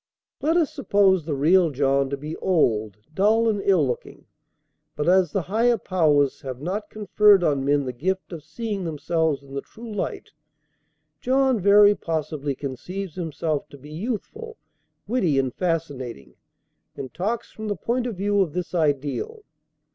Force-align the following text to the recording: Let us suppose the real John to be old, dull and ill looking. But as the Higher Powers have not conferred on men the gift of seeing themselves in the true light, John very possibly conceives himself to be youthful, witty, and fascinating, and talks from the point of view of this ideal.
Let 0.41 0.57
us 0.57 0.73
suppose 0.73 1.25
the 1.25 1.35
real 1.35 1.69
John 1.69 2.09
to 2.09 2.17
be 2.17 2.35
old, 2.37 2.97
dull 3.13 3.47
and 3.47 3.61
ill 3.63 3.85
looking. 3.85 4.25
But 4.95 5.07
as 5.07 5.31
the 5.31 5.43
Higher 5.43 5.77
Powers 5.77 6.41
have 6.41 6.59
not 6.59 6.89
conferred 6.89 7.43
on 7.43 7.63
men 7.63 7.85
the 7.85 7.93
gift 7.93 8.33
of 8.33 8.43
seeing 8.43 8.83
themselves 8.83 9.43
in 9.43 9.53
the 9.53 9.61
true 9.61 9.93
light, 9.93 10.31
John 11.19 11.59
very 11.59 11.93
possibly 11.93 12.55
conceives 12.55 13.13
himself 13.13 13.69
to 13.69 13.77
be 13.77 13.91
youthful, 13.91 14.57
witty, 15.07 15.37
and 15.37 15.53
fascinating, 15.53 16.33
and 16.95 17.13
talks 17.13 17.51
from 17.51 17.67
the 17.67 17.75
point 17.75 18.07
of 18.07 18.15
view 18.17 18.41
of 18.41 18.53
this 18.53 18.73
ideal. 18.73 19.43